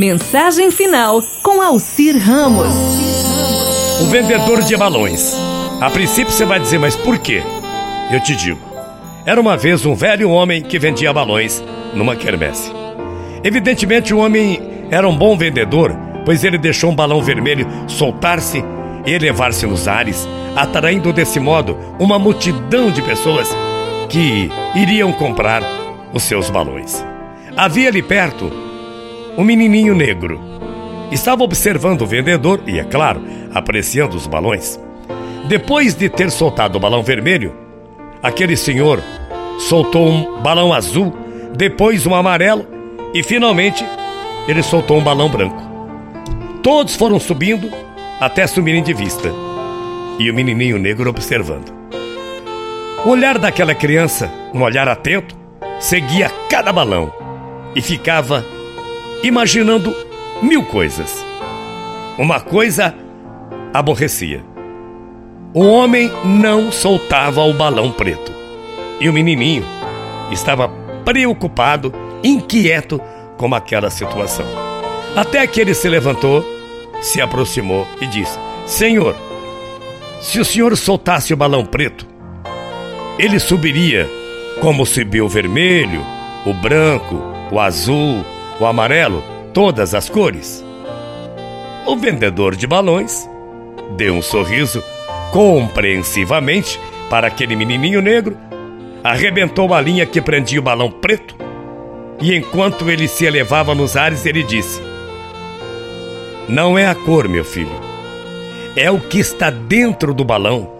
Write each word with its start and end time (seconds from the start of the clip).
Mensagem 0.00 0.70
final 0.70 1.20
com 1.42 1.60
Alcir 1.60 2.16
Ramos. 2.16 2.72
O 4.00 4.06
vendedor 4.06 4.62
de 4.62 4.74
balões. 4.74 5.36
A 5.78 5.90
princípio 5.90 6.32
você 6.32 6.46
vai 6.46 6.58
dizer, 6.58 6.78
mas 6.78 6.96
por 6.96 7.18
quê? 7.18 7.42
Eu 8.10 8.18
te 8.18 8.34
digo. 8.34 8.58
Era 9.26 9.38
uma 9.38 9.58
vez 9.58 9.84
um 9.84 9.94
velho 9.94 10.30
homem 10.30 10.62
que 10.62 10.78
vendia 10.78 11.12
balões 11.12 11.62
numa 11.92 12.16
quermesse. 12.16 12.72
Evidentemente, 13.44 14.14
o 14.14 14.20
homem 14.20 14.86
era 14.90 15.06
um 15.06 15.14
bom 15.14 15.36
vendedor, 15.36 15.94
pois 16.24 16.44
ele 16.44 16.56
deixou 16.56 16.90
um 16.90 16.96
balão 16.96 17.20
vermelho 17.20 17.68
soltar-se 17.86 18.64
e 19.04 19.10
elevar-se 19.12 19.66
nos 19.66 19.86
ares, 19.86 20.26
atraindo 20.56 21.12
desse 21.12 21.38
modo 21.38 21.76
uma 21.98 22.18
multidão 22.18 22.90
de 22.90 23.02
pessoas 23.02 23.54
que 24.08 24.50
iriam 24.74 25.12
comprar 25.12 25.62
os 26.10 26.22
seus 26.22 26.48
balões. 26.48 27.04
Havia 27.54 27.90
ali 27.90 28.02
perto 28.02 28.69
um 29.36 29.44
menininho 29.44 29.94
negro. 29.94 30.40
Estava 31.10 31.42
observando 31.42 32.02
o 32.02 32.06
vendedor 32.06 32.60
e, 32.66 32.78
é 32.78 32.84
claro, 32.84 33.22
apreciando 33.52 34.16
os 34.16 34.26
balões. 34.26 34.78
Depois 35.48 35.94
de 35.94 36.08
ter 36.08 36.30
soltado 36.30 36.76
o 36.76 36.80
balão 36.80 37.02
vermelho, 37.02 37.54
aquele 38.22 38.56
senhor 38.56 39.02
soltou 39.58 40.06
um 40.08 40.40
balão 40.40 40.72
azul, 40.72 41.12
depois 41.56 42.06
um 42.06 42.14
amarelo 42.14 42.66
e 43.12 43.22
finalmente 43.22 43.84
ele 44.46 44.62
soltou 44.62 44.98
um 44.98 45.02
balão 45.02 45.28
branco. 45.28 45.62
Todos 46.62 46.94
foram 46.94 47.18
subindo 47.18 47.70
até 48.20 48.46
sumirem 48.46 48.82
de 48.82 48.92
vista 48.92 49.32
e 50.18 50.30
o 50.30 50.34
menininho 50.34 50.78
negro 50.78 51.08
observando. 51.08 51.72
O 53.04 53.08
olhar 53.08 53.38
daquela 53.38 53.74
criança, 53.74 54.30
um 54.52 54.62
olhar 54.62 54.86
atento, 54.86 55.34
seguia 55.78 56.30
cada 56.50 56.72
balão 56.72 57.12
e 57.74 57.80
ficava 57.80 58.44
imaginando 59.22 59.94
mil 60.42 60.64
coisas. 60.64 61.24
Uma 62.18 62.40
coisa 62.40 62.94
aborrecia. 63.72 64.42
O 65.52 65.64
homem 65.64 66.10
não 66.24 66.70
soltava 66.70 67.42
o 67.42 67.52
balão 67.52 67.90
preto. 67.90 68.32
E 69.00 69.08
o 69.08 69.12
menininho 69.12 69.64
estava 70.30 70.68
preocupado, 71.04 71.92
inquieto 72.22 73.00
com 73.36 73.54
aquela 73.54 73.90
situação. 73.90 74.46
Até 75.16 75.46
que 75.46 75.60
ele 75.60 75.74
se 75.74 75.88
levantou, 75.88 76.44
se 77.00 77.20
aproximou 77.20 77.86
e 78.00 78.06
disse: 78.06 78.38
Senhor, 78.66 79.16
se 80.20 80.38
o 80.38 80.44
senhor 80.44 80.76
soltasse 80.76 81.32
o 81.32 81.36
balão 81.36 81.64
preto, 81.64 82.06
ele 83.18 83.38
subiria 83.38 84.08
como 84.60 84.84
subiu 84.84 85.24
o 85.24 85.28
vermelho, 85.28 86.04
o 86.44 86.52
branco, 86.52 87.20
o 87.50 87.58
azul, 87.58 88.24
o 88.60 88.66
amarelo, 88.66 89.24
todas 89.52 89.94
as 89.94 90.08
cores. 90.08 90.64
O 91.86 91.96
vendedor 91.96 92.54
de 92.54 92.66
balões 92.66 93.28
deu 93.96 94.14
um 94.14 94.22
sorriso 94.22 94.84
compreensivamente 95.32 96.78
para 97.08 97.26
aquele 97.26 97.56
menininho 97.56 98.00
negro, 98.00 98.36
arrebentou 99.02 99.74
a 99.74 99.80
linha 99.80 100.06
que 100.06 100.20
prendia 100.20 100.60
o 100.60 100.62
balão 100.62 100.90
preto 100.90 101.40
e 102.20 102.36
enquanto 102.36 102.90
ele 102.90 103.08
se 103.08 103.24
elevava 103.24 103.74
nos 103.74 103.96
ares, 103.96 104.26
ele 104.26 104.42
disse: 104.42 104.80
Não 106.48 106.78
é 106.78 106.86
a 106.86 106.94
cor, 106.94 107.26
meu 107.26 107.44
filho, 107.44 107.72
é 108.76 108.90
o 108.90 109.00
que 109.00 109.18
está 109.18 109.48
dentro 109.48 110.12
do 110.12 110.24
balão 110.24 110.70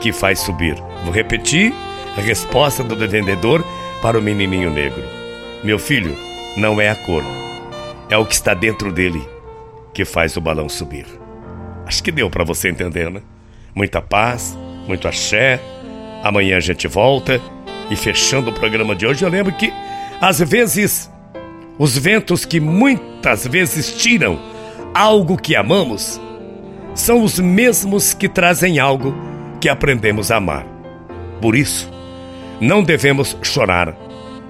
que 0.00 0.12
faz 0.12 0.40
subir. 0.40 0.74
Vou 1.04 1.12
repetir 1.12 1.72
a 2.16 2.20
resposta 2.20 2.82
do 2.82 2.96
vendedor 2.96 3.64
para 4.02 4.18
o 4.18 4.22
menininho 4.22 4.70
negro: 4.70 5.04
Meu 5.62 5.78
filho, 5.78 6.16
não 6.56 6.80
é 6.80 6.88
a 6.88 6.94
cor, 6.94 7.22
é 8.08 8.16
o 8.16 8.24
que 8.24 8.34
está 8.34 8.54
dentro 8.54 8.92
dele 8.92 9.22
que 9.92 10.04
faz 10.04 10.36
o 10.36 10.40
balão 10.40 10.68
subir. 10.68 11.06
Acho 11.86 12.02
que 12.02 12.10
deu 12.10 12.28
para 12.28 12.44
você 12.44 12.68
entender, 12.68 13.10
né? 13.10 13.22
Muita 13.74 14.02
paz, 14.02 14.58
muito 14.86 15.06
axé. 15.06 15.60
Amanhã 16.22 16.56
a 16.56 16.60
gente 16.60 16.88
volta. 16.88 17.40
E 17.90 17.94
fechando 17.94 18.50
o 18.50 18.52
programa 18.52 18.96
de 18.96 19.06
hoje, 19.06 19.24
eu 19.24 19.28
lembro 19.28 19.52
que, 19.52 19.72
às 20.20 20.40
vezes, 20.40 21.10
os 21.78 21.96
ventos 21.96 22.44
que 22.44 22.58
muitas 22.58 23.46
vezes 23.46 23.96
tiram 23.96 24.38
algo 24.92 25.36
que 25.36 25.54
amamos 25.54 26.20
são 26.94 27.22
os 27.22 27.38
mesmos 27.38 28.12
que 28.12 28.28
trazem 28.28 28.78
algo 28.78 29.14
que 29.60 29.68
aprendemos 29.68 30.30
a 30.30 30.36
amar. 30.36 30.66
Por 31.40 31.54
isso, 31.54 31.90
não 32.60 32.82
devemos 32.82 33.36
chorar 33.42 33.94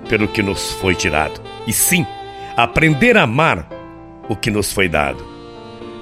pelo 0.09 0.29
que 0.29 0.43
nos 0.43 0.73
foi 0.73 0.95
tirado, 0.95 1.41
e 1.67 1.73
sim 1.73 2.07
aprender 2.57 3.17
a 3.17 3.23
amar 3.23 3.69
o 4.29 4.37
que 4.37 4.51
nos 4.51 4.73
foi 4.73 4.89
dado. 4.89 5.25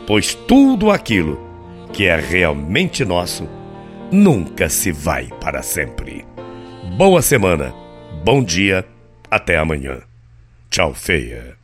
Pois 0.07 0.35
tudo 0.35 0.91
aquilo 0.91 1.41
que 1.93 2.07
é 2.07 2.17
realmente 2.17 3.05
nosso 3.05 3.49
nunca 4.11 4.69
se 4.69 4.93
vai 4.93 5.29
para 5.41 5.63
sempre. 5.63 6.25
Boa 6.97 7.23
semana, 7.23 7.75
bom 8.25 8.43
dia, 8.43 8.85
até 9.31 9.57
amanhã. 9.57 10.03
Tchau, 10.71 10.93
feia. 10.93 11.64